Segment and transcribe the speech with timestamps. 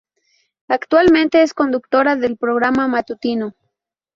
[0.67, 3.53] Actualmente es conductora del programa matutino.